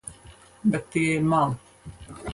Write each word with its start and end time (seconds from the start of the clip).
Bet 0.71 0.89
tie 0.91 1.13
ir 1.17 1.23
meli. 1.33 1.55